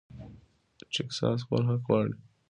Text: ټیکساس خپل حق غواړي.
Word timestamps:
ټیکساس 0.93 1.37
خپل 1.45 1.61
حق 1.69 1.81
غواړي. 1.87 2.15